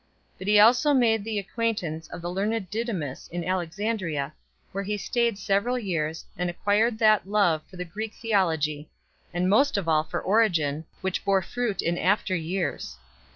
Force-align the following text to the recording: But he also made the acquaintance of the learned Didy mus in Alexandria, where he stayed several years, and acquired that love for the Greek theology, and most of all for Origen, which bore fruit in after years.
But 0.39 0.47
he 0.47 0.59
also 0.59 0.95
made 0.95 1.23
the 1.23 1.37
acquaintance 1.37 2.07
of 2.07 2.23
the 2.23 2.31
learned 2.31 2.71
Didy 2.71 2.91
mus 2.97 3.27
in 3.27 3.45
Alexandria, 3.45 4.33
where 4.71 4.83
he 4.83 4.97
stayed 4.97 5.37
several 5.37 5.77
years, 5.77 6.25
and 6.35 6.49
acquired 6.49 6.97
that 6.97 7.29
love 7.29 7.61
for 7.69 7.77
the 7.77 7.85
Greek 7.85 8.15
theology, 8.15 8.89
and 9.31 9.47
most 9.47 9.77
of 9.77 9.87
all 9.87 10.03
for 10.03 10.19
Origen, 10.19 10.85
which 11.01 11.23
bore 11.23 11.43
fruit 11.43 11.83
in 11.83 11.99
after 11.99 12.33
years. 12.35 12.97